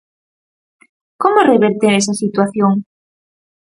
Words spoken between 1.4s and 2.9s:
reverter esa situación?